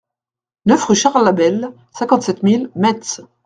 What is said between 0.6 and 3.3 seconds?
neuf rue Charles Abel, cinquante-sept mille Metz